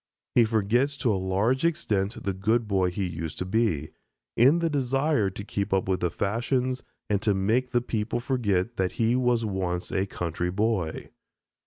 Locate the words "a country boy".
9.91-11.11